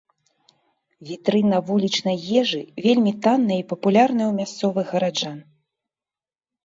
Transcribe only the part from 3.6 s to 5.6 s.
і папулярнай у мясцовых гараджан.